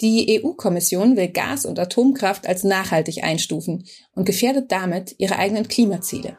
[0.00, 6.36] Die EU-Kommission will Gas- und Atomkraft als nachhaltig einstufen und gefährdet damit ihre eigenen Klimaziele.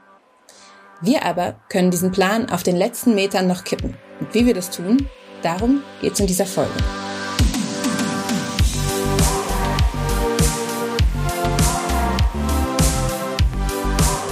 [1.02, 3.98] Wir aber können diesen Plan auf den letzten Metern noch kippen.
[4.22, 5.10] Und wie wir das tun,
[5.42, 6.72] darum geht's in dieser Folge.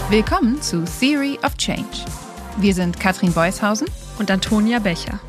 [0.09, 2.05] Willkommen zu Theory of Change.
[2.59, 3.89] Wir sind Katrin Beushausen
[4.19, 5.19] und Antonia Becher.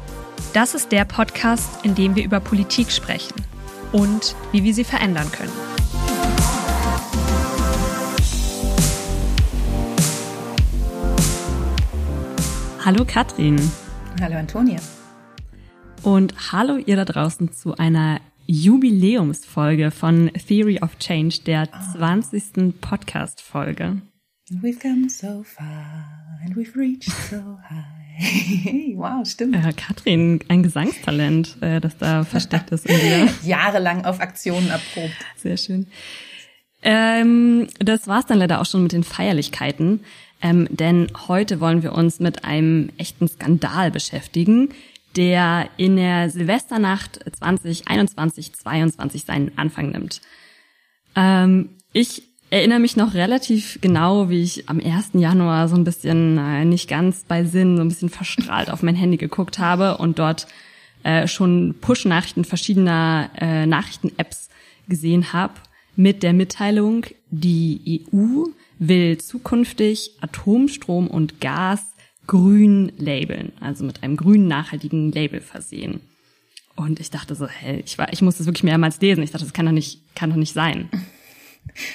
[0.53, 3.35] Das ist der Podcast, in dem wir über Politik sprechen
[3.93, 5.53] und wie wir sie verändern können.
[12.85, 13.59] Hallo Katrin.
[14.21, 14.81] Hallo Antonia.
[16.03, 22.81] Und hallo ihr da draußen zu einer Jubiläumsfolge von Theory of Change, der 20.
[22.81, 24.01] Podcast-Folge.
[24.63, 27.98] We've come so far and we've reached so high.
[28.97, 29.57] Wow, stimmt.
[29.57, 33.29] Äh, Katrin, ein Gesangstalent, äh, das da versteckt ist in dir.
[33.45, 35.15] Jahrelang auf Aktionen erprobt.
[35.37, 35.87] Sehr schön.
[36.83, 40.01] Ähm, das war's dann leider auch schon mit den Feierlichkeiten,
[40.41, 44.71] ähm, denn heute wollen wir uns mit einem echten Skandal beschäftigen,
[45.17, 50.21] der in der Silvesternacht 2021-22 seinen Anfang nimmt.
[51.17, 55.11] Ähm, ich erinnere mich noch relativ genau, wie ich am 1.
[55.15, 58.95] Januar so ein bisschen äh, nicht ganz bei Sinn, so ein bisschen verstrahlt auf mein
[58.95, 60.47] Handy geguckt habe und dort
[61.03, 64.49] äh, schon Push-Nachrichten verschiedener äh, Nachrichten-Apps
[64.89, 65.55] gesehen habe
[65.99, 68.45] mit der Mitteilung, die EU
[68.79, 71.85] will zukünftig Atomstrom und Gas
[72.29, 76.01] grün labeln, also mit einem grünen nachhaltigen Label versehen.
[76.77, 79.25] Und ich dachte so, hä, ich war, ich muss das wirklich mehrmals lesen.
[79.25, 80.89] Ich dachte, das kann doch nicht, kann doch nicht sein.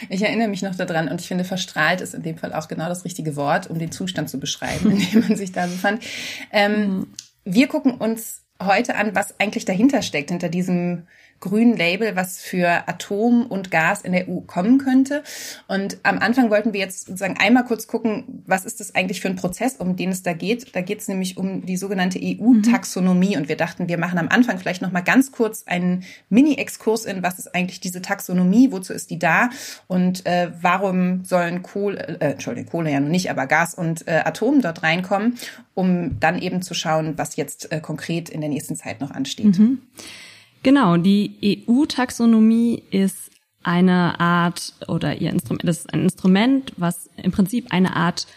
[0.10, 2.88] Ich erinnere mich noch daran und ich finde, verstrahlt ist in dem Fall auch genau
[2.88, 6.04] das richtige Wort, um den Zustand zu beschreiben, in dem man sich da befand.
[6.52, 7.08] Ähm, mhm.
[7.46, 11.08] Wir gucken uns heute an, was eigentlich dahinter steckt, hinter diesem
[11.44, 15.24] grünen Label, was für Atom und Gas in der EU kommen könnte.
[15.68, 19.28] Und am Anfang wollten wir jetzt sozusagen einmal kurz gucken, was ist das eigentlich für
[19.28, 20.74] ein Prozess, um den es da geht.
[20.74, 23.36] Da geht es nämlich um die sogenannte EU-Taxonomie.
[23.36, 27.24] Und wir dachten, wir machen am Anfang vielleicht noch mal ganz kurz einen Mini-Exkurs in,
[27.24, 29.50] was ist eigentlich diese Taxonomie, wozu ist die da
[29.88, 34.22] und äh, warum sollen Kohle, äh, Entschuldigung, Kohle ja noch nicht, aber Gas und äh,
[34.24, 35.38] Atom dort reinkommen,
[35.74, 39.60] um dann eben zu schauen, was jetzt äh, konkret in der nächsten Zeit noch ansteht.
[39.60, 39.82] Mhm.
[40.64, 43.32] Genau, die EU-Taxonomie ist
[43.64, 48.28] eine Art oder ihr Instrument, das ist ein Instrument, was im Prinzip eine Art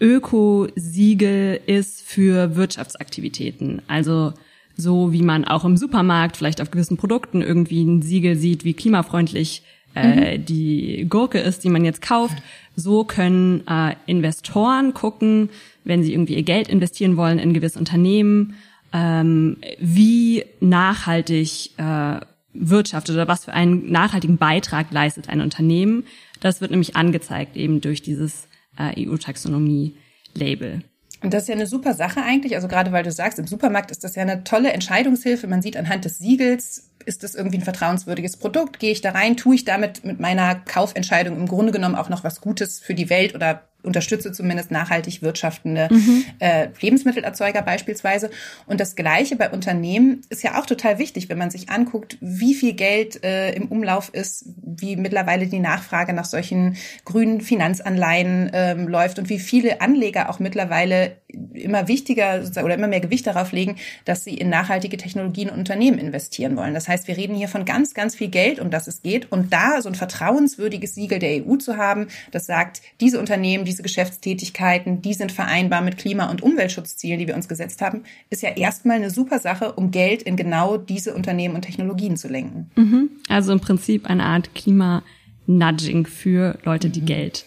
[0.00, 3.82] Ökosiegel ist für Wirtschaftsaktivitäten.
[3.86, 4.32] Also
[4.76, 8.74] so wie man auch im Supermarkt vielleicht auf gewissen Produkten irgendwie ein Siegel sieht, wie
[8.74, 9.62] klimafreundlich
[9.94, 10.44] äh, mhm.
[10.44, 12.36] die Gurke ist, die man jetzt kauft.
[12.74, 15.48] So können äh, Investoren gucken,
[15.84, 18.54] wenn sie irgendwie ihr Geld investieren wollen in gewisse Unternehmen,
[18.94, 22.20] ähm, wie nachhaltig äh,
[22.54, 26.04] wirtschaftet oder was für einen nachhaltigen Beitrag leistet ein Unternehmen.
[26.40, 28.46] Das wird nämlich angezeigt eben durch dieses
[28.78, 30.82] äh, EU-Taxonomie-Label.
[31.22, 32.54] Und das ist ja eine super Sache eigentlich.
[32.54, 35.46] Also gerade weil du sagst, im Supermarkt ist das ja eine tolle Entscheidungshilfe.
[35.48, 38.78] Man sieht anhand des Siegels, ist das irgendwie ein vertrauenswürdiges Produkt?
[38.78, 39.36] Gehe ich da rein?
[39.36, 43.10] Tue ich damit mit meiner Kaufentscheidung im Grunde genommen auch noch was Gutes für die
[43.10, 46.24] Welt oder unterstütze zumindest nachhaltig wirtschaftende mhm.
[46.38, 48.30] äh, Lebensmittelerzeuger beispielsweise.
[48.66, 52.54] Und das Gleiche bei Unternehmen ist ja auch total wichtig, wenn man sich anguckt, wie
[52.54, 58.88] viel Geld äh, im Umlauf ist, wie mittlerweile die Nachfrage nach solchen grünen Finanzanleihen ähm,
[58.88, 61.16] läuft und wie viele Anleger auch mittlerweile
[61.52, 65.98] immer wichtiger oder immer mehr Gewicht darauf legen, dass sie in nachhaltige Technologien und Unternehmen
[65.98, 66.74] investieren wollen.
[66.74, 69.32] Das heißt, wir reden hier von ganz, ganz viel Geld, um das es geht.
[69.32, 73.73] Und da so ein vertrauenswürdiges Siegel der EU zu haben, das sagt, diese Unternehmen, diese
[73.82, 78.50] Geschäftstätigkeiten, die sind vereinbar mit Klima- und Umweltschutzzielen, die wir uns gesetzt haben, ist ja
[78.50, 82.70] erstmal eine super Sache, um Geld in genau diese Unternehmen und Technologien zu lenken.
[82.76, 83.10] Mhm.
[83.28, 87.06] Also im Prinzip eine Art Klima-Nudging für Leute, die mhm.
[87.06, 87.44] Geld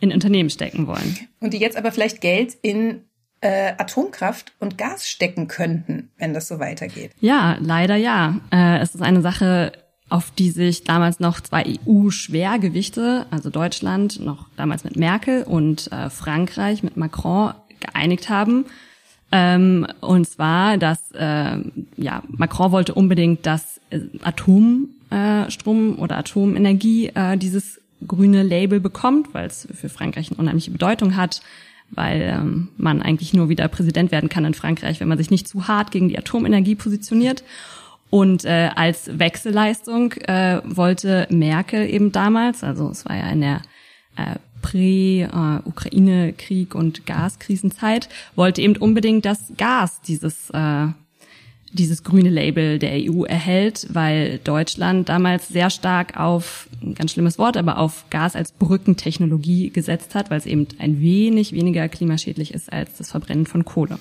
[0.00, 1.18] in Unternehmen stecken wollen.
[1.40, 3.02] Und die jetzt aber vielleicht Geld in
[3.40, 7.12] äh, Atomkraft und Gas stecken könnten, wenn das so weitergeht.
[7.20, 8.40] Ja, leider ja.
[8.50, 9.72] Äh, es ist eine Sache,
[10.10, 16.10] auf die sich damals noch zwei EU-Schwergewichte, also Deutschland noch damals mit Merkel und äh,
[16.10, 18.66] Frankreich mit Macron geeinigt haben.
[19.32, 21.58] Ähm, und zwar, dass äh,
[21.96, 29.32] ja Macron wollte unbedingt, dass äh, Atomstrom äh, oder Atomenergie äh, dieses grüne Label bekommt,
[29.32, 31.42] weil es für Frankreich eine unheimliche Bedeutung hat,
[31.90, 35.46] weil ähm, man eigentlich nur wieder Präsident werden kann in Frankreich, wenn man sich nicht
[35.46, 37.44] zu hart gegen die Atomenergie positioniert.
[38.10, 43.62] Und äh, als Wechselleistung äh, wollte Merkel eben damals, also es war ja in der
[44.16, 50.88] äh, Prä-Ukraine-Krieg und Gaskrisenzeit, wollte eben unbedingt, dass Gas dieses äh,
[51.72, 57.38] dieses grüne Label der EU erhält, weil Deutschland damals sehr stark auf, ein ganz schlimmes
[57.38, 62.54] Wort, aber auf Gas als Brückentechnologie gesetzt hat, weil es eben ein wenig weniger klimaschädlich
[62.54, 63.98] ist als das Verbrennen von Kohle.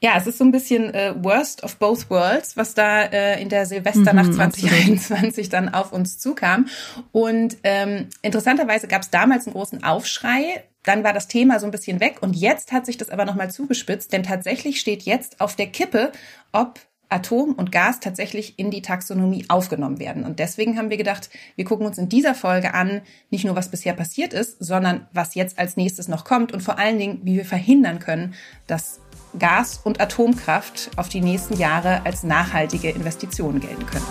[0.00, 3.48] Ja, es ist so ein bisschen äh, Worst of Both Worlds, was da äh, in
[3.48, 6.66] der Silvesternacht mhm, 2021 dann auf uns zukam.
[7.10, 10.62] Und ähm, interessanterweise gab es damals einen großen Aufschrei.
[10.84, 13.50] Dann war das Thema so ein bisschen weg und jetzt hat sich das aber nochmal
[13.50, 16.12] zugespitzt, denn tatsächlich steht jetzt auf der Kippe,
[16.52, 16.78] ob
[17.08, 20.24] Atom und Gas tatsächlich in die Taxonomie aufgenommen werden.
[20.24, 23.00] Und deswegen haben wir gedacht, wir gucken uns in dieser Folge an,
[23.30, 26.78] nicht nur was bisher passiert ist, sondern was jetzt als nächstes noch kommt und vor
[26.78, 28.34] allen Dingen, wie wir verhindern können,
[28.66, 29.00] dass
[29.38, 34.06] Gas- und Atomkraft auf die nächsten Jahre als nachhaltige Investitionen gelten könnten.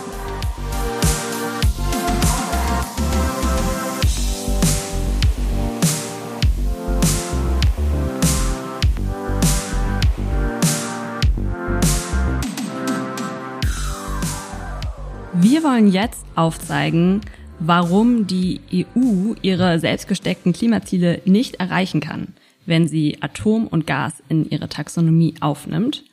[15.40, 17.20] Wir wollen jetzt aufzeigen,
[17.60, 22.34] warum die EU ihre selbstgesteckten Klimaziele nicht erreichen kann,
[22.68, 26.04] wenn sie Atom und Gas in ihre Taxonomie aufnimmt.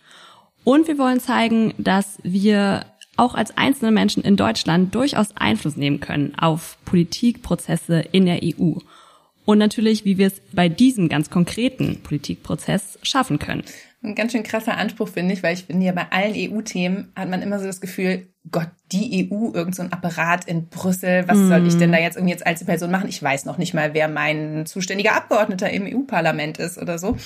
[0.64, 2.86] Und wir wollen zeigen, dass wir
[3.18, 8.74] auch als einzelne Menschen in Deutschland durchaus Einfluss nehmen können auf Politikprozesse in der EU.
[9.46, 13.64] Und natürlich, wie wir es bei diesem ganz konkreten Politikprozess schaffen können.
[14.06, 17.30] Ein ganz schön krasser Anspruch, finde ich, weil ich finde ja bei allen EU-Themen hat
[17.30, 21.38] man immer so das Gefühl, Gott, die EU, irgend so ein Apparat in Brüssel, was
[21.38, 21.48] mm.
[21.48, 23.10] soll ich denn da jetzt irgendwie jetzt als Person machen?
[23.10, 27.18] Ich weiß noch nicht mal, wer mein zuständiger Abgeordneter im EU-Parlament ist oder so.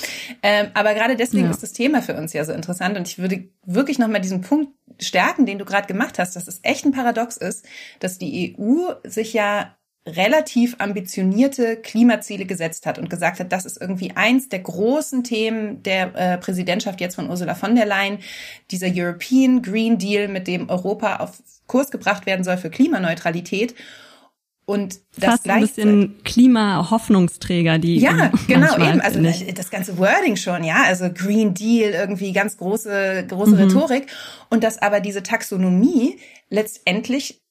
[0.42, 1.52] Ähm, aber gerade deswegen ja.
[1.52, 4.72] ist das Thema für uns ja so interessant und ich würde wirklich nochmal diesen Punkt
[5.02, 7.66] stärken, den du gerade gemacht hast, dass es echt ein Paradox ist,
[8.00, 9.76] dass die EU sich ja
[10.16, 15.84] relativ ambitionierte Klimaziele gesetzt hat und gesagt hat, das ist irgendwie eins der großen Themen
[15.84, 18.20] der äh, Präsidentschaft jetzt von Ursula von der Leyen,
[18.72, 23.76] dieser European Green Deal, mit dem Europa auf Kurs gebracht werden soll für Klimaneutralität.
[24.66, 30.64] Und das Fast ein bisschen Klima-Hoffnungsträger, die ja genau eben also das ganze Wording schon
[30.64, 33.58] ja also Green Deal irgendwie ganz große große mhm.
[33.58, 34.06] Rhetorik
[34.52, 36.20] und dass aber diese Taxonomie
[36.52, 37.42] letztendlich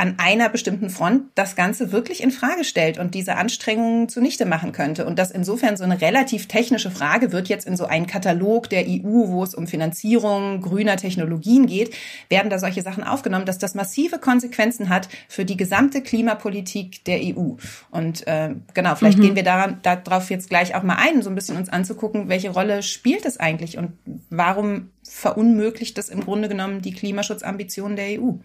[0.00, 4.72] an einer bestimmten Front das Ganze wirklich in Frage stellt und diese Anstrengungen zunichte machen
[4.72, 5.04] könnte.
[5.04, 8.86] Und das insofern so eine relativ technische Frage wird jetzt in so einen Katalog der
[8.86, 11.94] EU, wo es um Finanzierung grüner Technologien geht,
[12.30, 17.20] werden da solche Sachen aufgenommen, dass das massive Konsequenzen hat für die gesamte Klimapolitik der
[17.20, 17.56] EU.
[17.90, 19.22] Und äh, genau, vielleicht mhm.
[19.22, 22.48] gehen wir daran, darauf jetzt gleich auch mal ein, so ein bisschen uns anzugucken, welche
[22.48, 23.92] Rolle spielt es eigentlich und
[24.30, 28.36] warum verunmöglicht das im Grunde genommen die Klimaschutzambitionen der EU?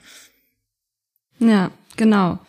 [1.39, 2.39] Ja, genau.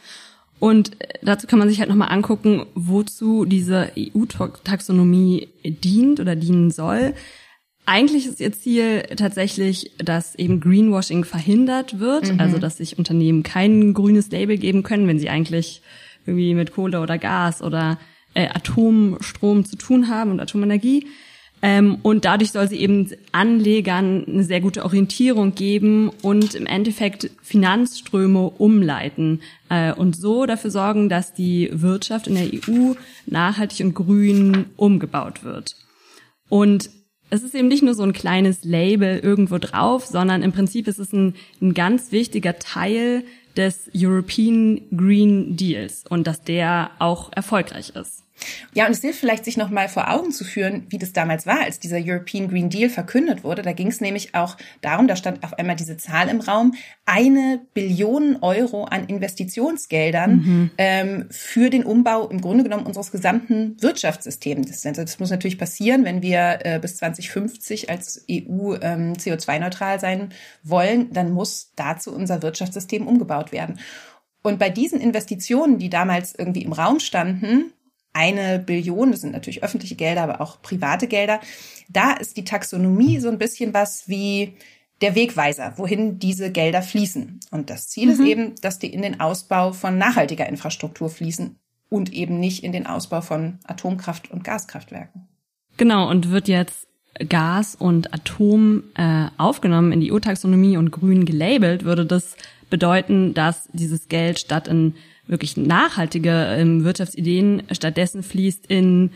[0.59, 6.71] Und äh, dazu kann man sich halt nochmal angucken, wozu diese EU-Taxonomie dient oder dienen
[6.71, 7.15] soll.
[7.85, 12.41] Eigentlich ist ihr Ziel tatsächlich, dass eben Greenwashing verhindert wird, mhm.
[12.41, 15.83] also dass sich Unternehmen kein grünes Label geben können, wenn sie eigentlich
[16.27, 17.99] irgendwie mit Kohle oder Gas oder
[18.35, 21.07] äh, Atomstrom zu tun haben und Atomenergie.
[21.63, 27.31] Ähm, und dadurch soll sie eben Anlegern eine sehr gute Orientierung geben und im Endeffekt
[27.43, 32.95] Finanzströme umleiten äh, und so dafür sorgen, dass die Wirtschaft in der EU
[33.27, 35.77] nachhaltig und grün umgebaut wird.
[36.49, 36.91] Und
[37.31, 40.99] es ist eben nicht nur so ein kleines Label irgendwo drauf, sondern im Prinzip ist
[40.99, 43.25] es ein, ein ganz wichtiger Teil
[43.57, 48.26] des European Green Deals und dass der auch erfolgreich ist.
[48.75, 51.61] Ja, und es hilft vielleicht, sich nochmal vor Augen zu führen, wie das damals war,
[51.61, 53.63] als dieser European Green Deal verkündet wurde.
[53.63, 56.75] Da ging es nämlich auch darum, da stand auf einmal diese Zahl im Raum,
[57.07, 60.71] eine Billion Euro an Investitionsgeldern mhm.
[60.79, 64.83] ähm, für den Umbau im Grunde genommen unseres gesamten Wirtschaftssystems.
[64.83, 70.31] Das, das muss natürlich passieren, wenn wir äh, bis 2050 als EU ähm, CO2-neutral sein
[70.63, 73.79] wollen, dann muss dazu unser Wirtschaftssystem umgebaut werden.
[74.43, 77.73] Und bei diesen Investitionen, die damals irgendwie im Raum standen,
[78.17, 81.39] eine Billion, das sind natürlich öffentliche Gelder, aber auch private Gelder.
[81.89, 84.55] Da ist die Taxonomie so ein bisschen was wie
[85.03, 87.41] der Wegweiser, wohin diese Gelder fließen.
[87.51, 88.13] Und das Ziel mhm.
[88.13, 91.57] ist eben, dass die in den Ausbau von nachhaltiger Infrastruktur fließen
[91.91, 95.29] und eben nicht in den Ausbau von Atomkraft- und Gaskraftwerken.
[95.77, 96.89] Genau, und wird jetzt
[97.29, 102.37] Gas und Atom äh, aufgenommen in die EU-Taxonomie und grün gelabelt, würde das
[102.71, 104.95] bedeuten, dass dieses Geld statt in
[105.27, 109.11] wirklich nachhaltige ähm, Wirtschaftsideen stattdessen fließt in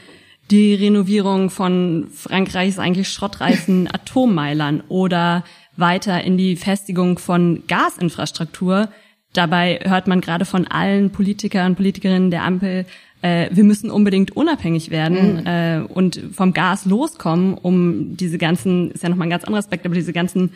[0.50, 5.44] die Renovierung von Frankreichs eigentlich schrottreichen Atommeilern oder
[5.76, 8.88] weiter in die Festigung von Gasinfrastruktur.
[9.32, 12.84] Dabei hört man gerade von allen Politikern und Politikerinnen der Ampel,
[13.22, 15.46] äh, wir müssen unbedingt unabhängig werden mhm.
[15.46, 19.84] äh, und vom Gas loskommen, um diese ganzen, ist ja nochmal ein ganz anderer Aspekt,
[19.84, 20.52] aber diese ganzen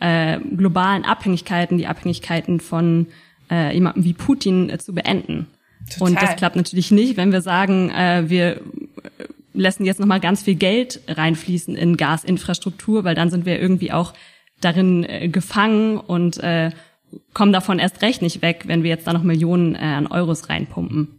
[0.00, 3.06] äh, globalen Abhängigkeiten, die Abhängigkeiten von
[3.50, 5.46] äh, jemandem wie Putin äh, zu beenden.
[5.90, 6.08] Total.
[6.08, 8.60] Und das klappt natürlich nicht, wenn wir sagen, äh, wir
[9.54, 14.14] lassen jetzt nochmal ganz viel Geld reinfließen in Gasinfrastruktur, weil dann sind wir irgendwie auch
[14.60, 16.70] darin äh, gefangen und äh,
[17.32, 20.48] kommen davon erst recht nicht weg, wenn wir jetzt da noch Millionen äh, an Euros
[20.48, 21.17] reinpumpen.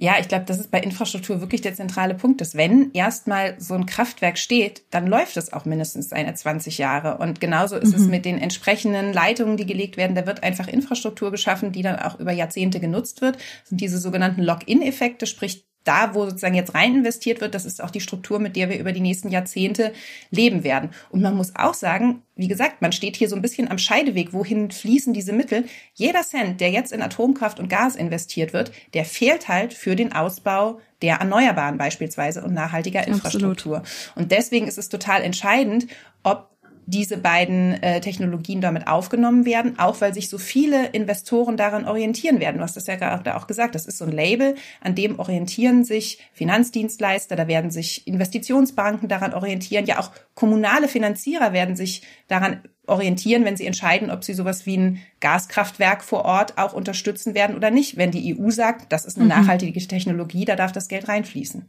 [0.00, 3.74] Ja, ich glaube, das ist bei Infrastruktur wirklich der zentrale Punkt, dass wenn erstmal so
[3.74, 7.18] ein Kraftwerk steht, dann läuft es auch mindestens seine 20 Jahre.
[7.18, 8.02] Und genauso ist mhm.
[8.02, 10.14] es mit den entsprechenden Leitungen, die gelegt werden.
[10.14, 13.36] Da wird einfach Infrastruktur geschaffen, die dann auch über Jahrzehnte genutzt wird.
[13.36, 17.82] Das sind diese sogenannten Lock-in-Effekte, sprich da, wo sozusagen jetzt rein investiert wird, das ist
[17.82, 19.92] auch die Struktur, mit der wir über die nächsten Jahrzehnte
[20.30, 20.90] leben werden.
[21.10, 24.32] Und man muss auch sagen, wie gesagt, man steht hier so ein bisschen am Scheideweg.
[24.32, 25.64] Wohin fließen diese Mittel?
[25.94, 30.12] Jeder Cent, der jetzt in Atomkraft und Gas investiert wird, der fehlt halt für den
[30.12, 33.78] Ausbau der Erneuerbaren beispielsweise und nachhaltiger Infrastruktur.
[33.78, 34.16] Absolut.
[34.16, 35.86] Und deswegen ist es total entscheidend,
[36.22, 36.57] ob
[36.88, 42.40] diese beiden äh, Technologien damit aufgenommen werden, auch weil sich so viele Investoren daran orientieren
[42.40, 42.56] werden.
[42.56, 45.84] Du hast das ja gerade auch gesagt, das ist so ein Label, an dem orientieren
[45.84, 52.62] sich Finanzdienstleister, da werden sich Investitionsbanken daran orientieren, ja auch kommunale Finanzierer werden sich daran
[52.86, 57.54] orientieren, wenn sie entscheiden, ob sie sowas wie ein Gaskraftwerk vor Ort auch unterstützen werden
[57.54, 57.98] oder nicht.
[57.98, 59.30] Wenn die EU sagt, das ist eine mhm.
[59.30, 61.66] nachhaltige Technologie, da darf das Geld reinfließen.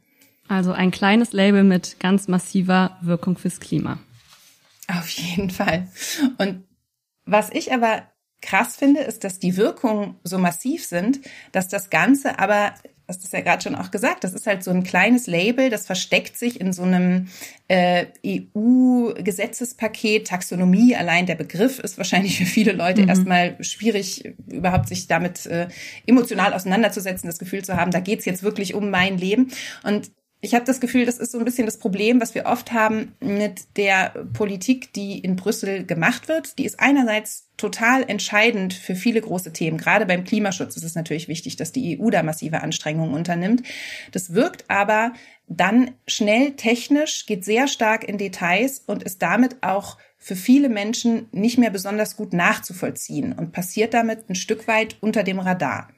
[0.48, 4.00] Also ein kleines Label mit ganz massiver Wirkung fürs Klima.
[4.90, 5.88] Auf jeden Fall.
[6.38, 6.64] Und
[7.26, 8.04] was ich aber
[8.42, 11.20] krass finde, ist, dass die Wirkungen so massiv sind,
[11.52, 12.74] dass das Ganze aber,
[13.08, 15.86] hast du ja gerade schon auch gesagt, das ist halt so ein kleines Label, das
[15.86, 17.28] versteckt sich in so einem
[17.68, 23.10] äh, EU-Gesetzespaket, Taxonomie, allein der Begriff ist wahrscheinlich für viele Leute mhm.
[23.10, 25.68] erstmal schwierig, überhaupt sich damit äh,
[26.08, 29.52] emotional auseinanderzusetzen, das Gefühl zu haben, da geht's jetzt wirklich um mein Leben.
[29.84, 32.72] Und ich habe das Gefühl, das ist so ein bisschen das Problem, was wir oft
[32.72, 36.58] haben mit der Politik, die in Brüssel gemacht wird.
[36.58, 39.78] Die ist einerseits total entscheidend für viele große Themen.
[39.78, 43.64] Gerade beim Klimaschutz ist es natürlich wichtig, dass die EU da massive Anstrengungen unternimmt.
[44.14, 45.12] Das wirkt aber
[45.48, 51.28] dann schnell technisch, geht sehr stark in Details und ist damit auch für viele Menschen
[51.34, 55.90] nicht mehr besonders gut nachzuvollziehen und passiert damit ein Stück weit unter dem Radar.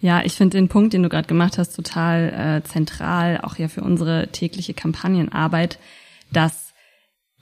[0.00, 3.68] Ja, ich finde den Punkt, den du gerade gemacht hast, total äh, zentral, auch ja
[3.68, 5.78] für unsere tägliche Kampagnenarbeit,
[6.32, 6.72] dass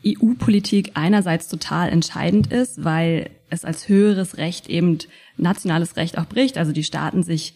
[0.06, 4.98] EU-Politik einerseits total entscheidend ist, weil es als höheres Recht eben
[5.36, 6.56] nationales Recht auch bricht.
[6.56, 7.54] Also die Staaten sich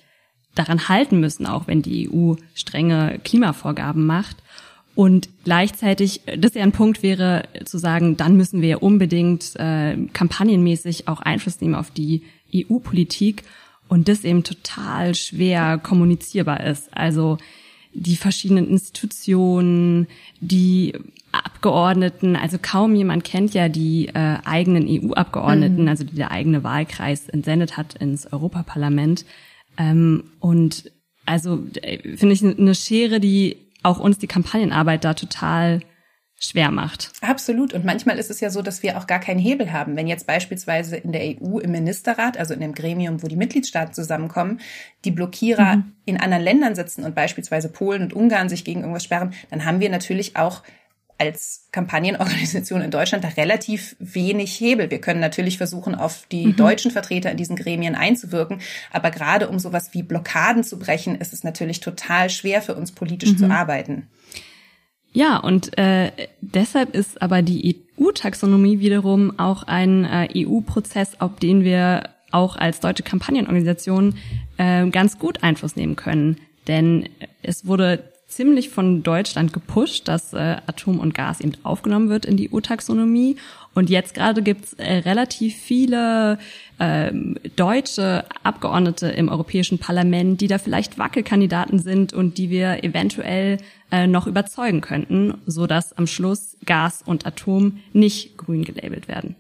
[0.55, 4.37] daran halten müssen, auch wenn die EU strenge Klimavorgaben macht.
[4.95, 11.09] Und gleichzeitig, das ja ein Punkt wäre, zu sagen, dann müssen wir unbedingt äh, kampagnenmäßig
[11.09, 13.45] auch Einfluss nehmen auf die EU-Politik
[13.91, 16.97] und das eben total schwer kommunizierbar ist.
[16.97, 17.39] Also
[17.93, 20.07] die verschiedenen Institutionen,
[20.41, 20.95] die
[21.33, 25.89] Abgeordneten, also kaum jemand kennt ja die äh, eigenen EU-Abgeordneten, mhm.
[25.89, 29.25] also die der eigene Wahlkreis entsendet hat ins Europaparlament.
[29.77, 30.93] Ähm, und
[31.27, 35.81] also äh, finde ich eine Schere, die auch uns die Kampagnenarbeit da total
[36.43, 37.13] schwer macht.
[37.21, 37.75] Absolut.
[37.75, 39.95] Und manchmal ist es ja so, dass wir auch gar keinen Hebel haben.
[39.95, 43.93] Wenn jetzt beispielsweise in der EU im Ministerrat, also in dem Gremium, wo die Mitgliedstaaten
[43.93, 44.61] zusammenkommen,
[45.05, 45.93] die Blockierer mhm.
[46.07, 49.81] in anderen Ländern sitzen und beispielsweise Polen und Ungarn sich gegen irgendwas sperren, dann haben
[49.81, 50.63] wir natürlich auch
[51.19, 54.91] als Kampagnenorganisation in Deutschland da relativ wenig Hebel.
[54.91, 56.57] Wir können natürlich versuchen, auf die mhm.
[56.57, 61.35] deutschen Vertreter in diesen Gremien einzuwirken, aber gerade um sowas wie Blockaden zu brechen, ist
[61.35, 63.37] es natürlich total schwer für uns politisch mhm.
[63.37, 64.09] zu arbeiten.
[65.13, 71.65] Ja, und äh, deshalb ist aber die EU-Taxonomie wiederum auch ein äh, EU-Prozess, auf den
[71.65, 74.15] wir auch als deutsche Kampagnenorganisation
[74.57, 76.37] äh, ganz gut Einfluss nehmen können.
[76.69, 77.09] Denn
[77.43, 82.37] es wurde ziemlich von Deutschland gepusht, dass äh, Atom und Gas eben aufgenommen wird in
[82.37, 83.37] die EU-Taxonomie.
[83.75, 86.39] Und jetzt gerade gibt's äh, relativ viele
[86.79, 87.13] äh,
[87.57, 93.59] deutsche Abgeordnete im Europäischen Parlament, die da vielleicht Wackelkandidaten sind und die wir eventuell
[93.91, 99.37] äh, noch überzeugen könnten, so dass am Schluss Gas und Atom nicht grün gelabelt werden.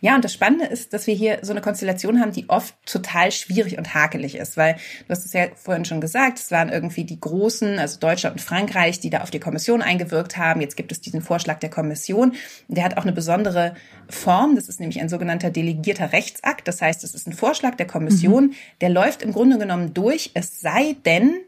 [0.00, 3.32] Ja, und das Spannende ist, dass wir hier so eine Konstellation haben, die oft total
[3.32, 7.04] schwierig und hakelig ist, weil du hast es ja vorhin schon gesagt, es waren irgendwie
[7.04, 10.60] die Großen, also Deutschland und Frankreich, die da auf die Kommission eingewirkt haben.
[10.60, 12.34] Jetzt gibt es diesen Vorschlag der Kommission.
[12.68, 13.74] Der hat auch eine besondere
[14.08, 14.54] Form.
[14.54, 16.68] Das ist nämlich ein sogenannter delegierter Rechtsakt.
[16.68, 18.54] Das heißt, es ist ein Vorschlag der Kommission, mhm.
[18.80, 21.40] der läuft im Grunde genommen durch, es sei denn,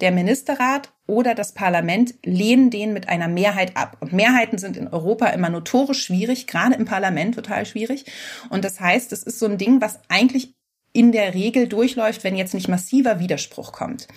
[0.00, 3.98] der Ministerrat oder das Parlament lehnen den mit einer Mehrheit ab.
[4.00, 8.06] Und Mehrheiten sind in Europa immer notorisch schwierig, gerade im Parlament total schwierig.
[8.50, 10.54] Und das heißt, es ist so ein Ding, was eigentlich
[10.92, 14.08] in der Regel durchläuft, wenn jetzt nicht massiver Widerspruch kommt.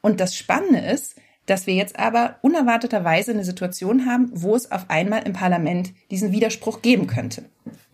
[0.00, 4.88] Und das Spannende ist, dass wir jetzt aber unerwarteterweise eine Situation haben, wo es auf
[4.88, 7.44] einmal im Parlament diesen Widerspruch geben könnte.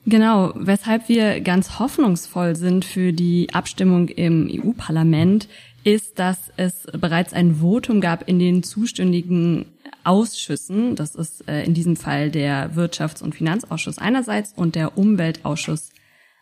[0.09, 5.49] Genau, weshalb wir ganz hoffnungsvoll sind für die Abstimmung im EU-Parlament,
[5.85, 9.67] ist, dass es bereits ein Votum gab in den zuständigen
[10.05, 10.97] Ausschüssen.
[10.97, 15.91] Das ist äh, in diesem Fall der Wirtschafts- und Finanzausschuss einerseits und der Umweltausschuss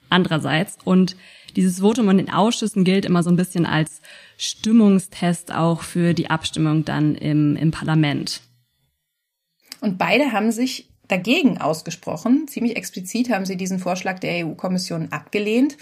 [0.08, 0.78] andererseits.
[0.84, 1.16] Und
[1.56, 4.00] dieses Votum in den Ausschüssen gilt immer so ein bisschen als
[4.36, 8.40] Stimmungstest auch für die Abstimmung dann im, im Parlament.
[9.80, 12.48] Und beide haben sich dagegen ausgesprochen.
[12.48, 15.76] Ziemlich explizit haben sie diesen Vorschlag der EU-Kommission abgelehnt.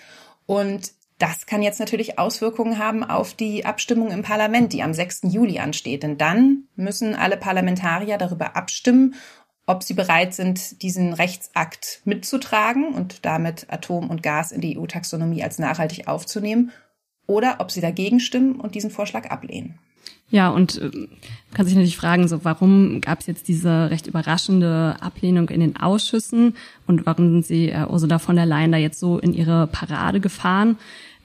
[0.46, 5.22] Und das kann jetzt natürlich Auswirkungen haben auf die Abstimmung im Parlament, die am 6.
[5.24, 6.02] Juli ansteht.
[6.02, 9.14] Denn dann müssen alle Parlamentarier darüber abstimmen,
[9.66, 15.42] ob sie bereit sind, diesen Rechtsakt mitzutragen und damit Atom und Gas in die EU-Taxonomie
[15.42, 16.72] als nachhaltig aufzunehmen
[17.26, 19.78] oder ob sie dagegen stimmen und diesen Vorschlag ablehnen.
[20.30, 20.90] Ja, und äh,
[21.52, 25.76] kann sich natürlich fragen, so warum gab es jetzt diese recht überraschende Ablehnung in den
[25.76, 26.56] Ausschüssen
[26.86, 30.20] und warum sind sie äh, Ursula von der Leyen da jetzt so in ihre Parade
[30.20, 30.76] gefahren?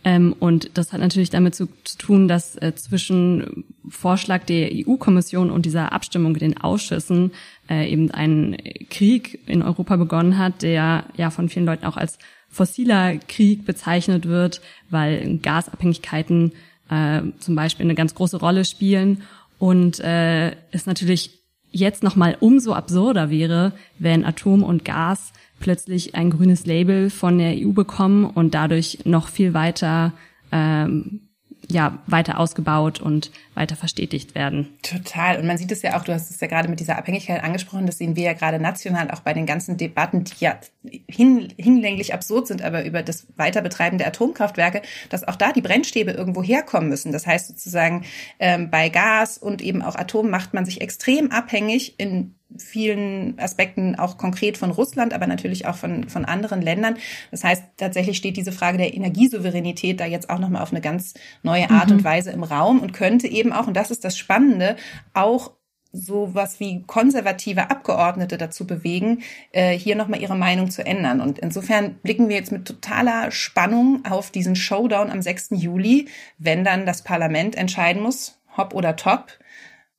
[0.04, 5.50] Ähm, und das hat natürlich damit zu, zu tun, dass äh, zwischen Vorschlag der EU-Kommission
[5.50, 7.32] und dieser Abstimmung in den Ausschüssen
[7.70, 8.58] äh, eben ein
[8.90, 12.18] Krieg in Europa begonnen hat, der ja von vielen Leuten auch als
[12.48, 16.54] fossiler Krieg bezeichnet wird, weil Gasabhängigkeiten
[16.90, 19.24] äh, zum Beispiel eine ganz große Rolle spielen.
[19.58, 21.40] Und äh, es natürlich
[21.72, 27.38] jetzt noch mal umso absurder wäre, wenn Atom und Gas plötzlich ein grünes Label von
[27.38, 30.14] der EU bekommen und dadurch noch viel weiter
[30.52, 31.29] ähm,
[31.72, 34.68] ja weiter ausgebaut und weiter verstetigt werden.
[34.82, 35.40] Total.
[35.40, 37.86] Und man sieht es ja auch, du hast es ja gerade mit dieser Abhängigkeit angesprochen,
[37.86, 40.60] das sehen wir ja gerade national auch bei den ganzen Debatten, die ja
[41.08, 46.12] hin, hinlänglich absurd sind, aber über das Weiterbetreiben der Atomkraftwerke, dass auch da die Brennstäbe
[46.12, 47.12] irgendwo herkommen müssen.
[47.12, 48.06] Das heißt sozusagen,
[48.40, 53.96] ähm, bei Gas und eben auch Atom macht man sich extrem abhängig in vielen Aspekten
[53.96, 56.98] auch konkret von Russland, aber natürlich auch von, von anderen Ländern.
[57.32, 61.14] Das heißt, tatsächlich steht diese Frage der Energiesouveränität da jetzt auch nochmal auf eine ganz
[61.44, 61.98] neue Art mhm.
[61.98, 64.76] und Weise im Raum und könnte eben auch, und das ist das Spannende,
[65.14, 65.52] auch
[65.92, 71.20] so was wie konservative Abgeordnete dazu bewegen, äh, hier nochmal ihre Meinung zu ändern.
[71.20, 75.50] Und insofern blicken wir jetzt mit totaler Spannung auf diesen Showdown am 6.
[75.52, 79.40] Juli, wenn dann das Parlament entscheiden muss, hopp oder top,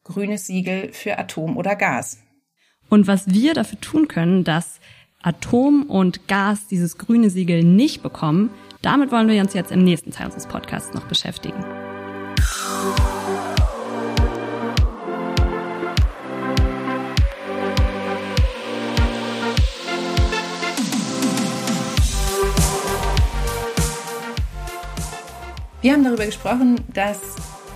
[0.04, 2.18] grünes Siegel für Atom oder Gas
[2.90, 4.80] und was wir dafür tun können, dass
[5.22, 8.50] Atom und Gas dieses grüne Siegel nicht bekommen,
[8.82, 11.64] damit wollen wir uns jetzt im nächsten Teil unseres Podcasts noch beschäftigen.
[25.82, 27.20] Wir haben darüber gesprochen, dass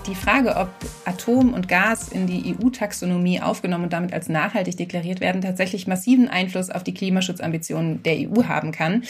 [0.06, 0.68] die Frage, ob
[1.04, 6.28] Atom und Gas in die EU-Taxonomie aufgenommen und damit als nachhaltig deklariert werden, tatsächlich massiven
[6.28, 9.04] Einfluss auf die Klimaschutzambitionen der EU haben kann.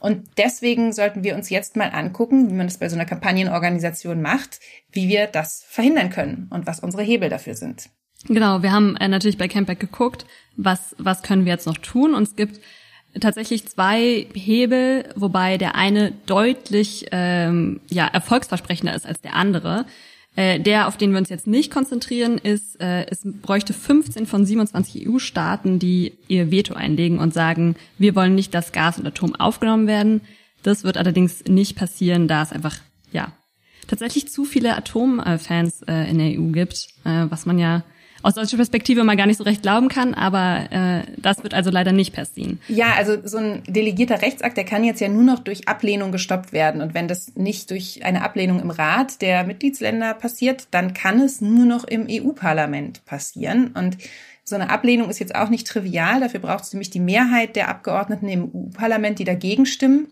[0.00, 4.20] Und deswegen sollten wir uns jetzt mal angucken, wie man das bei so einer Kampagnenorganisation
[4.20, 4.60] macht,
[4.92, 7.88] wie wir das verhindern können und was unsere Hebel dafür sind.
[8.26, 10.26] Genau, wir haben äh, natürlich bei Campact geguckt,
[10.56, 12.14] was, was können wir jetzt noch tun.
[12.14, 12.60] Und es gibt
[13.20, 19.86] tatsächlich zwei Hebel, wobei der eine deutlich ähm, ja, erfolgsversprechender ist als der andere.
[20.36, 24.44] Äh, der, auf den wir uns jetzt nicht konzentrieren, ist, äh, es bräuchte 15 von
[24.44, 29.36] 27 EU-Staaten, die ihr Veto einlegen und sagen, wir wollen nicht, dass Gas und Atom
[29.36, 30.22] aufgenommen werden.
[30.64, 32.76] Das wird allerdings nicht passieren, da es einfach,
[33.12, 33.32] ja,
[33.86, 37.84] tatsächlich zu viele Atomfans äh, in der EU gibt, äh, was man ja
[38.24, 41.70] aus deutscher Perspektive mal gar nicht so recht glauben kann, aber äh, das wird also
[41.70, 42.58] leider nicht passieren.
[42.68, 46.52] Ja, also so ein delegierter Rechtsakt, der kann jetzt ja nur noch durch Ablehnung gestoppt
[46.52, 46.80] werden.
[46.80, 51.42] Und wenn das nicht durch eine Ablehnung im Rat der Mitgliedsländer passiert, dann kann es
[51.42, 53.72] nur noch im EU-Parlament passieren.
[53.74, 53.98] Und
[54.42, 56.20] so eine Ablehnung ist jetzt auch nicht trivial.
[56.20, 60.08] Dafür braucht es nämlich die Mehrheit der Abgeordneten im EU-Parlament, die dagegen stimmen.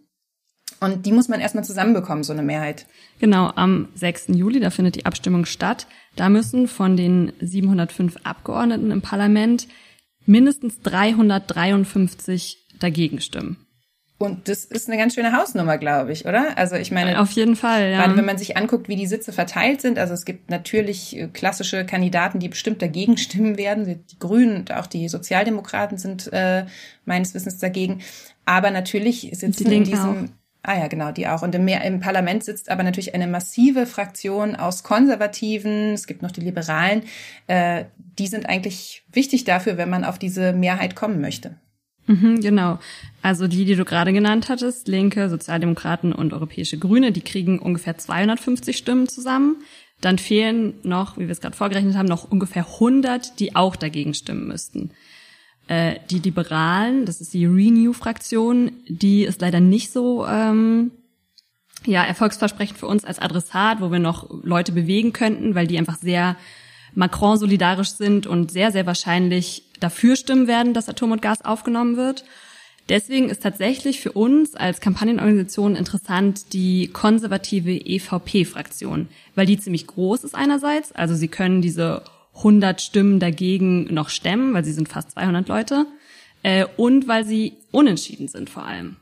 [0.80, 2.86] Und die muss man erstmal zusammenbekommen, so eine Mehrheit.
[3.20, 4.28] Genau, am 6.
[4.28, 5.86] Juli, da findet die Abstimmung statt.
[6.16, 9.68] Da müssen von den 705 Abgeordneten im Parlament
[10.26, 13.56] mindestens 353 dagegen stimmen.
[14.22, 16.56] Und das ist eine ganz schöne Hausnummer, glaube ich, oder?
[16.56, 17.98] Also ich meine, auf jeden Fall, ja.
[17.98, 21.26] Gerade wenn man sich anguckt, wie die Sitze verteilt sind, also es gibt natürlich äh,
[21.26, 23.84] klassische Kandidaten, die bestimmt dagegen stimmen werden.
[23.84, 26.66] Die Grünen und auch die Sozialdemokraten sind äh,
[27.04, 28.00] meines Wissens dagegen.
[28.44, 30.41] Aber natürlich sitzen die in diesem auch.
[30.64, 31.42] Ah ja, genau, die auch.
[31.42, 36.30] Und im, im, Parlament sitzt aber natürlich eine massive Fraktion aus Konservativen, es gibt noch
[36.30, 37.02] die Liberalen.
[37.48, 37.86] Äh,
[38.18, 41.56] die sind eigentlich wichtig dafür, wenn man auf diese Mehrheit kommen möchte.
[42.06, 42.78] Mhm, genau.
[43.22, 47.98] Also die, die du gerade genannt hattest, Linke, Sozialdemokraten und Europäische Grüne, die kriegen ungefähr
[47.98, 49.56] 250 Stimmen zusammen.
[50.00, 54.14] Dann fehlen noch, wie wir es gerade vorgerechnet haben, noch ungefähr 100, die auch dagegen
[54.14, 54.90] stimmen müssten.
[55.72, 60.90] Äh, die Liberalen, das ist die Renew-Fraktion, die ist leider nicht so ähm,
[61.86, 65.96] ja erfolgsversprechend für uns als Adressat, wo wir noch Leute bewegen könnten, weil die einfach
[65.96, 66.36] sehr
[66.94, 71.96] Macron solidarisch sind und sehr, sehr wahrscheinlich dafür stimmen werden, dass Atom und Gas aufgenommen
[71.96, 72.24] wird.
[72.90, 80.24] Deswegen ist tatsächlich für uns als Kampagnenorganisation interessant die konservative EVP-Fraktion, weil die ziemlich groß
[80.24, 82.02] ist einerseits, also sie können diese
[82.36, 85.86] 100 Stimmen dagegen noch stemmen, weil sie sind fast 200 Leute,
[86.42, 88.96] äh, und weil sie unentschieden sind vor allem.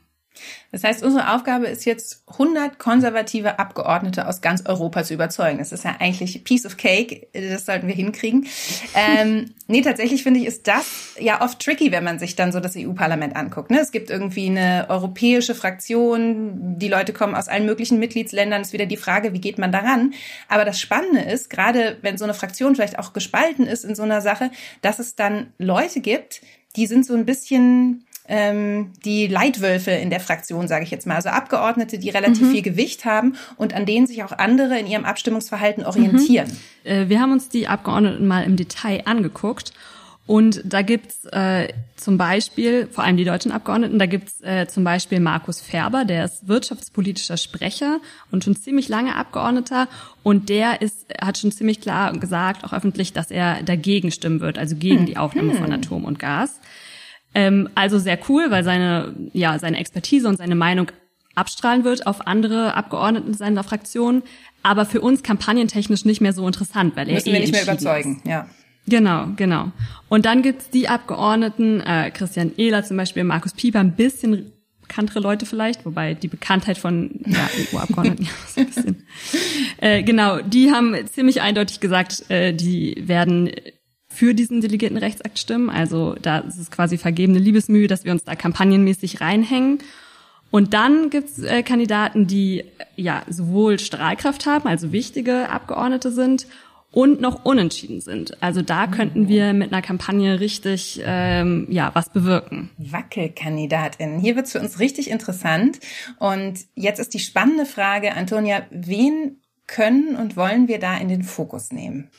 [0.71, 5.57] Das heißt, unsere Aufgabe ist jetzt, 100 konservative Abgeordnete aus ganz Europa zu überzeugen.
[5.57, 7.27] Das ist ja eigentlich Piece of Cake.
[7.33, 8.47] Das sollten wir hinkriegen.
[8.95, 12.61] ähm, nee, tatsächlich finde ich, ist das ja oft tricky, wenn man sich dann so
[12.61, 13.69] das EU-Parlament anguckt.
[13.69, 13.79] Ne?
[13.79, 16.77] Es gibt irgendwie eine europäische Fraktion.
[16.79, 18.61] Die Leute kommen aus allen möglichen Mitgliedsländern.
[18.61, 20.13] Ist wieder die Frage, wie geht man daran?
[20.47, 24.03] Aber das Spannende ist, gerade wenn so eine Fraktion vielleicht auch gespalten ist in so
[24.03, 24.51] einer Sache,
[24.81, 26.41] dass es dann Leute gibt,
[26.75, 31.15] die sind so ein bisschen ähm, die Leitwölfe in der Fraktion, sage ich jetzt mal.
[31.15, 32.51] Also Abgeordnete, die relativ mhm.
[32.51, 36.47] viel Gewicht haben und an denen sich auch andere in ihrem Abstimmungsverhalten orientieren.
[36.85, 36.89] Mhm.
[36.89, 39.73] Äh, wir haben uns die Abgeordneten mal im Detail angeguckt.
[40.27, 41.67] Und da gibt's äh,
[41.97, 46.23] zum Beispiel, vor allem die deutschen Abgeordneten, da gibt's äh, zum Beispiel Markus Ferber, der
[46.23, 47.99] ist wirtschaftspolitischer Sprecher
[48.31, 49.89] und schon ziemlich lange Abgeordneter.
[50.23, 54.57] Und der ist, hat schon ziemlich klar gesagt, auch öffentlich, dass er dagegen stimmen wird,
[54.57, 55.05] also gegen hm.
[55.07, 55.57] die Aufnahme hm.
[55.57, 56.61] von Atom und Gas.
[57.33, 60.91] Ähm, also sehr cool, weil seine, ja, seine Expertise und seine Meinung
[61.35, 64.23] abstrahlen wird auf andere Abgeordneten seiner Fraktion,
[64.63, 67.63] aber für uns kampagnentechnisch nicht mehr so interessant, weil er Müssen eh wir nicht mehr
[67.63, 68.27] überzeugen, ist.
[68.27, 68.47] ja.
[68.87, 69.71] Genau, genau.
[70.09, 75.19] Und dann gibt's die Abgeordneten, äh, Christian Ehler zum Beispiel, Markus Pieper, ein bisschen bekanntere
[75.19, 79.07] Leute vielleicht, wobei die Bekanntheit von ja, EU-Abgeordneten ja, so ein bisschen.
[79.77, 83.51] Äh, genau, die haben ziemlich eindeutig gesagt, äh, die werden
[84.13, 85.69] für diesen delegierten Rechtsakt stimmen.
[85.69, 89.79] Also da ist es quasi vergebene Liebesmühe, dass wir uns da kampagnenmäßig reinhängen.
[90.51, 92.65] Und dann gibt's äh, Kandidaten, die äh,
[92.97, 96.45] ja sowohl Strahlkraft haben, also wichtige Abgeordnete sind,
[96.91, 98.41] und noch unentschieden sind.
[98.43, 102.69] Also da könnten wir mit einer Kampagne richtig ähm, ja was bewirken.
[102.77, 104.19] Wackelkandidatin.
[104.19, 105.79] Hier wird's für uns richtig interessant.
[106.19, 111.23] Und jetzt ist die spannende Frage, Antonia, wen können und wollen wir da in den
[111.23, 112.09] Fokus nehmen?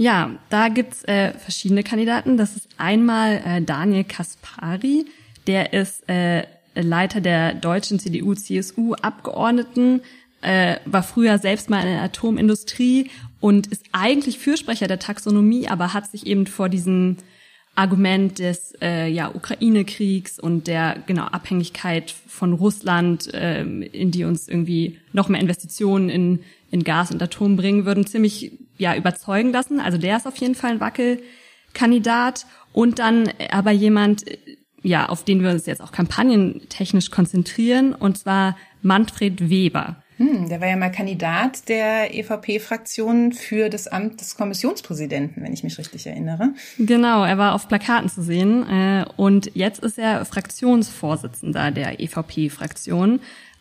[0.00, 2.38] Ja, da gibt's äh, verschiedene Kandidaten.
[2.38, 5.04] Das ist einmal äh, Daniel Kaspari,
[5.46, 10.00] der ist äh, Leiter der deutschen CDU-CSU-Abgeordneten,
[10.40, 13.10] äh, war früher selbst mal in der Atomindustrie
[13.40, 17.18] und ist eigentlich Fürsprecher der Taxonomie, aber hat sich eben vor diesem
[17.74, 24.48] Argument des äh, ja, Ukraine-Kriegs und der genau Abhängigkeit von Russland, äh, in die uns
[24.48, 29.80] irgendwie noch mehr Investitionen in, in Gas und Atom bringen würden, ziemlich ja überzeugen lassen.
[29.80, 34.24] Also der ist auf jeden Fall ein Wackelkandidat und dann aber jemand,
[34.82, 40.02] ja, auf den wir uns jetzt auch kampagnentechnisch konzentrieren, und zwar Manfred Weber.
[40.20, 45.64] Hm, der war ja mal Kandidat der EVP-Fraktion für das Amt des Kommissionspräsidenten, wenn ich
[45.64, 46.52] mich richtig erinnere.
[46.78, 53.20] Genau, er war auf Plakaten zu sehen äh, und jetzt ist er Fraktionsvorsitzender der EVP-Fraktion.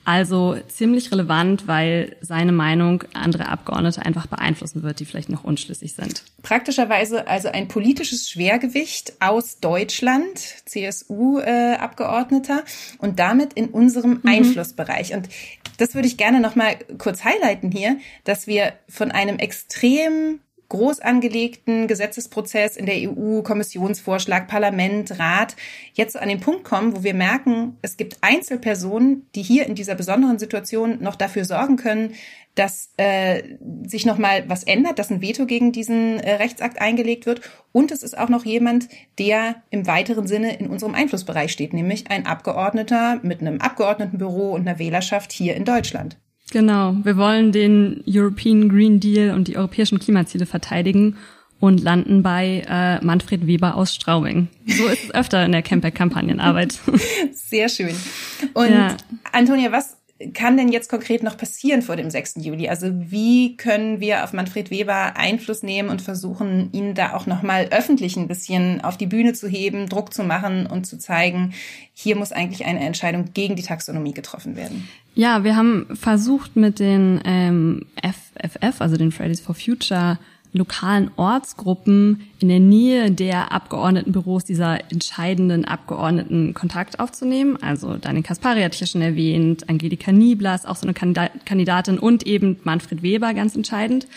[0.09, 5.93] Also ziemlich relevant, weil seine Meinung andere Abgeordnete einfach beeinflussen wird, die vielleicht noch unschlüssig
[5.93, 6.23] sind.
[6.41, 14.21] Praktischerweise also ein politisches Schwergewicht aus Deutschland, CSU-Abgeordneter äh, und damit in unserem mhm.
[14.25, 15.13] Einflussbereich.
[15.13, 15.29] Und
[15.77, 20.39] das würde ich gerne noch mal kurz highlighten hier, dass wir von einem extrem
[20.69, 25.55] groß angelegten Gesetzesprozess in der EU, Kommissionsvorschlag, Parlament, Rat,
[25.93, 29.95] jetzt an den Punkt kommen, wo wir merken, es gibt Einzelpersonen, die hier in dieser
[29.95, 32.13] besonderen Situation noch dafür sorgen können,
[32.55, 33.55] dass äh,
[33.85, 37.41] sich noch mal was ändert, dass ein Veto gegen diesen äh, Rechtsakt eingelegt wird.
[37.71, 42.11] Und es ist auch noch jemand, der im weiteren Sinne in unserem Einflussbereich steht, nämlich
[42.11, 46.17] ein Abgeordneter mit einem Abgeordnetenbüro und einer Wählerschaft hier in Deutschland.
[46.51, 51.17] Genau, wir wollen den European Green Deal und die europäischen Klimaziele verteidigen
[51.59, 54.47] und landen bei äh, Manfred Weber aus Straubing.
[54.65, 56.79] So ist es öfter in der Campaign-Kampagnenarbeit.
[57.33, 57.95] Sehr schön.
[58.53, 58.95] Und ja.
[59.31, 59.98] Antonia, was
[60.33, 62.35] kann denn jetzt konkret noch passieren vor dem 6.
[62.37, 62.67] Juli?
[62.67, 67.67] Also wie können wir auf Manfred Weber Einfluss nehmen und versuchen, ihn da auch nochmal
[67.71, 71.53] öffentlich ein bisschen auf die Bühne zu heben, Druck zu machen und zu zeigen,
[71.93, 74.89] hier muss eigentlich eine Entscheidung gegen die Taxonomie getroffen werden?
[75.15, 80.19] Ja, wir haben versucht mit den ähm, FFF, also den Fridays for Future,
[80.51, 87.57] lokalen Ortsgruppen in der Nähe der Abgeordnetenbüros dieser entscheidenden Abgeordneten Kontakt aufzunehmen.
[87.61, 92.25] Also Daniel Kaspari hatte ich ja schon erwähnt, Angelika Nieblas, auch so eine Kandidatin und
[92.25, 94.07] eben Manfred Weber, ganz entscheidend.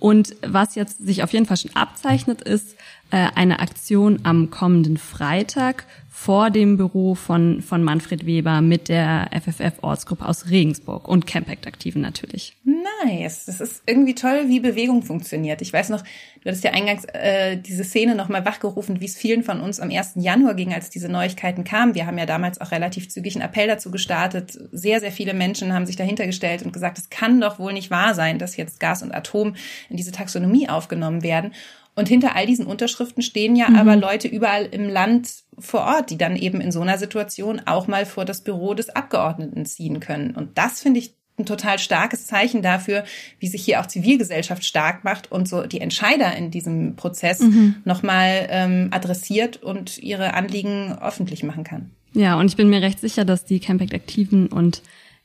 [0.00, 2.76] Und was jetzt sich auf jeden Fall schon abzeichnet, ist
[3.10, 5.86] äh, eine Aktion am kommenden Freitag
[6.20, 12.56] vor dem Büro von, von Manfred Weber mit der FFF-Ortsgruppe aus Regensburg und Campact-Aktiven natürlich.
[12.64, 13.44] Nice.
[13.44, 15.62] Das ist irgendwie toll, wie Bewegung funktioniert.
[15.62, 19.44] Ich weiß noch, du hattest ja eingangs äh, diese Szene nochmal wachgerufen, wie es vielen
[19.44, 20.14] von uns am 1.
[20.16, 21.94] Januar ging, als diese Neuigkeiten kamen.
[21.94, 24.58] Wir haben ja damals auch relativ zügig einen Appell dazu gestartet.
[24.72, 27.92] Sehr, sehr viele Menschen haben sich dahinter gestellt und gesagt, es kann doch wohl nicht
[27.92, 29.54] wahr sein, dass jetzt Gas und Atom
[29.88, 31.52] in diese Taxonomie aufgenommen werden.
[31.98, 33.74] Und hinter all diesen Unterschriften stehen ja mhm.
[33.74, 37.88] aber Leute überall im Land vor Ort, die dann eben in so einer Situation auch
[37.88, 40.36] mal vor das Büro des Abgeordneten ziehen können.
[40.36, 43.02] Und das finde ich ein total starkes Zeichen dafür,
[43.40, 47.74] wie sich hier auch Zivilgesellschaft stark macht und so die Entscheider in diesem Prozess mhm.
[47.84, 51.90] nochmal ähm, adressiert und ihre Anliegen öffentlich machen kann.
[52.12, 54.82] Ja, und ich bin mir recht sicher, dass die Campact-Aktiven und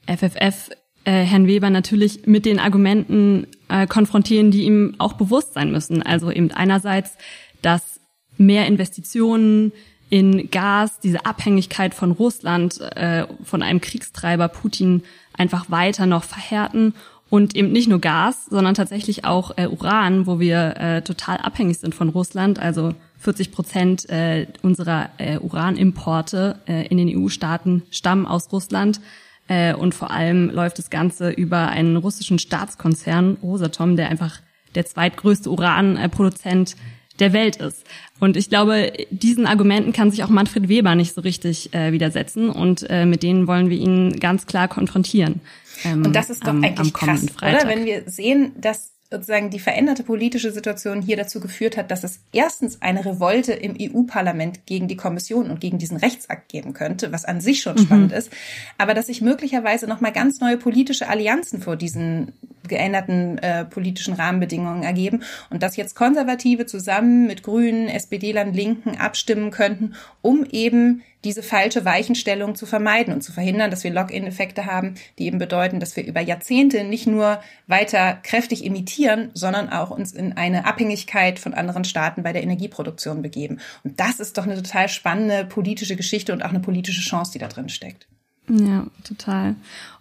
[0.08, 0.72] FFF
[1.06, 6.02] äh, Herrn Weber natürlich mit den Argumenten äh, konfrontieren, die ihm auch bewusst sein müssen.
[6.02, 7.18] Also eben einerseits,
[7.62, 8.00] dass
[8.38, 9.72] mehr Investitionen
[10.10, 16.94] in Gas, diese Abhängigkeit von Russland, äh, von einem Kriegstreiber Putin einfach weiter noch verhärten
[17.30, 21.80] und eben nicht nur Gas, sondern tatsächlich auch äh, Uran, wo wir äh, total abhängig
[21.80, 22.60] sind von Russland.
[22.60, 29.02] Also 40 Prozent äh, unserer äh, Uranimporte äh, in den EU-Staaten stammen aus Russland.
[29.48, 34.40] Äh, und vor allem läuft das Ganze über einen russischen Staatskonzern, Rosatom, der einfach
[34.76, 36.76] der zweitgrößte Uranproduzent
[37.20, 37.86] der Welt ist.
[38.20, 42.50] Und ich glaube, diesen Argumenten kann sich auch Manfred Weber nicht so richtig äh, widersetzen.
[42.50, 45.42] Und äh, mit denen wollen wir ihn ganz klar konfrontieren.
[45.84, 47.66] Ähm, und das ist doch am, eigentlich am krass, Freitag.
[47.66, 47.70] oder?
[47.70, 52.20] Wenn wir sehen, dass sozusagen die veränderte politische Situation hier dazu geführt hat, dass es
[52.32, 57.24] erstens eine Revolte im EU-Parlament gegen die Kommission und gegen diesen Rechtsakt geben könnte, was
[57.24, 57.82] an sich schon mhm.
[57.82, 58.32] spannend ist,
[58.80, 62.32] aber dass sich möglicherweise noch mal ganz neue politische Allianzen vor diesen
[62.68, 65.22] geänderten äh, politischen Rahmenbedingungen ergeben
[65.52, 71.86] und dass jetzt Konservative zusammen mit Grünen, SPD-Lern, Linken abstimmen könnten, um eben diese falsche
[71.86, 76.06] Weichenstellung zu vermeiden und zu verhindern, dass wir Lock-in-Effekte haben, die eben bedeuten, dass wir
[76.06, 81.86] über Jahrzehnte nicht nur weiter kräftig imitieren, sondern auch uns in eine Abhängigkeit von anderen
[81.86, 83.60] Staaten bei der Energieproduktion begeben.
[83.84, 87.40] Und das ist doch eine total spannende politische Geschichte und auch eine politische Chance, die
[87.40, 88.08] da drin steckt.
[88.50, 89.56] Ja, total.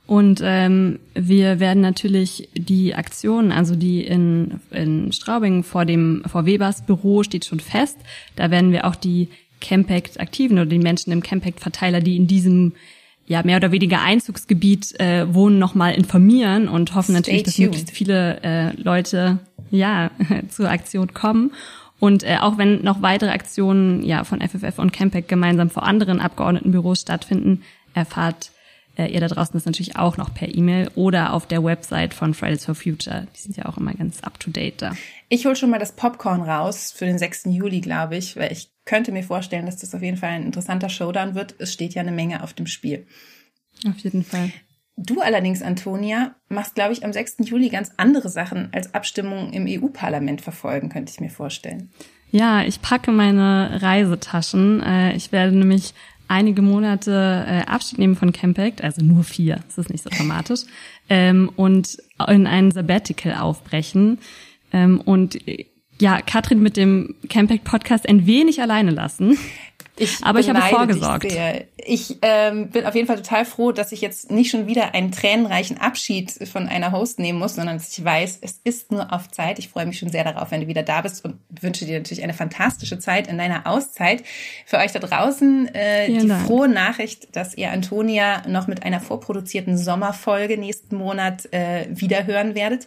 [0.06, 6.44] Und ähm, wir werden natürlich die Aktion, also die in, in Straubing vor dem vor
[6.44, 7.98] Webers Büro steht schon fest.
[8.34, 9.28] Da werden wir auch die
[9.62, 12.74] Campact Aktiven oder die Menschen im Campact Verteiler, die in diesem
[13.26, 17.90] ja mehr oder weniger Einzugsgebiet äh, wohnen, nochmal informieren und hoffen Stay natürlich, dass möglichst
[17.90, 19.38] viele äh, Leute
[19.70, 20.10] ja
[20.48, 21.52] zur Aktion kommen.
[21.98, 26.20] Und äh, auch wenn noch weitere Aktionen ja von FFF und Campact gemeinsam vor anderen
[26.20, 27.62] Abgeordnetenbüros stattfinden,
[27.94, 28.51] erfahrt
[28.96, 32.64] ihr da draußen das natürlich auch noch per E-Mail oder auf der Website von Fridays
[32.64, 33.26] for Future.
[33.34, 34.92] Die sind ja auch immer ganz up to date da.
[35.28, 37.44] Ich hol schon mal das Popcorn raus für den 6.
[37.46, 40.88] Juli, glaube ich, weil ich könnte mir vorstellen, dass das auf jeden Fall ein interessanter
[40.88, 41.54] Showdown wird.
[41.58, 43.06] Es steht ja eine Menge auf dem Spiel.
[43.88, 44.50] Auf jeden Fall.
[44.96, 47.36] Du allerdings, Antonia, machst, glaube ich, am 6.
[47.40, 51.90] Juli ganz andere Sachen als Abstimmungen im EU-Parlament verfolgen, könnte ich mir vorstellen.
[52.30, 54.82] Ja, ich packe meine Reisetaschen.
[54.82, 55.94] Äh, ich werde nämlich
[56.32, 60.62] einige Monate äh, Abschied nehmen von Campact, also nur vier, das ist nicht so dramatisch,
[61.10, 64.18] ähm, und in ein Sabbatical aufbrechen.
[64.72, 65.66] Ähm, und äh,
[66.00, 69.36] ja, Katrin mit dem Campact Podcast ein wenig alleine lassen.
[69.96, 71.26] Ich Aber ich habe vorgesorgt.
[71.76, 75.12] Ich ähm, bin auf jeden Fall total froh, dass ich jetzt nicht schon wieder einen
[75.12, 79.28] tränenreichen Abschied von einer Host nehmen muss, sondern dass ich weiß, es ist nur auf
[79.28, 79.58] Zeit.
[79.58, 82.22] Ich freue mich schon sehr darauf, wenn du wieder da bist und wünsche dir natürlich
[82.22, 84.22] eine fantastische Zeit in deiner Auszeit.
[84.64, 86.46] Für euch da draußen äh, die Dank.
[86.46, 92.86] frohe Nachricht, dass ihr Antonia noch mit einer vorproduzierten Sommerfolge nächsten Monat äh, wiederhören werdet.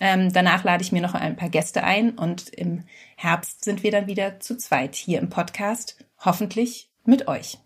[0.00, 2.82] Ähm, danach lade ich mir noch ein paar Gäste ein und im
[3.14, 7.58] Herbst sind wir dann wieder zu zweit hier im Podcast hoffentlich mit euch.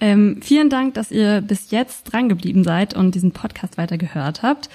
[0.00, 4.42] Ähm, vielen Dank, dass ihr bis jetzt dran geblieben seid und diesen Podcast weiter gehört
[4.42, 4.68] habt.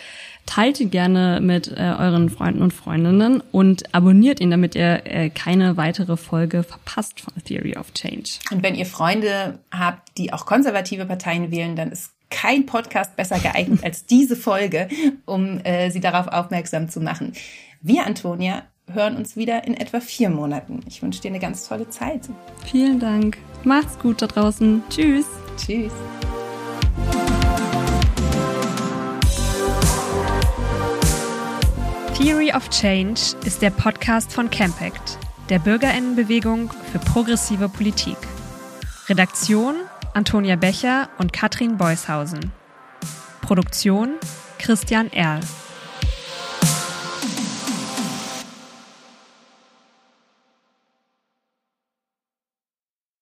[0.47, 5.30] Teilt ihn gerne mit äh, euren Freunden und Freundinnen und abonniert ihn, damit ihr äh,
[5.30, 8.39] keine weitere Folge verpasst von Theory of Change.
[8.50, 13.38] Und wenn ihr Freunde habt, die auch konservative Parteien wählen, dann ist kein Podcast besser
[13.39, 14.88] geeignet als diese Folge,
[15.26, 17.34] um äh, sie darauf aufmerksam zu machen.
[17.82, 20.81] Wir, Antonia, hören uns wieder in etwa vier Monaten.
[20.87, 22.29] Ich wünsche dir eine ganz tolle Zeit.
[22.65, 23.37] Vielen Dank.
[23.63, 24.83] Macht's gut da draußen.
[24.89, 25.25] Tschüss.
[25.57, 25.91] Tschüss.
[32.17, 35.17] Theory of Change ist der Podcast von Campact,
[35.49, 38.17] der Bürgerinnenbewegung für progressive Politik.
[39.09, 39.75] Redaktion
[40.13, 42.51] Antonia Becher und Katrin Beushausen.
[43.41, 44.15] Produktion
[44.59, 45.39] Christian Erl.